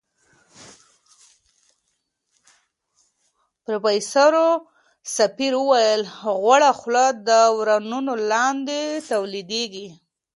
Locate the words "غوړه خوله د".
6.41-7.29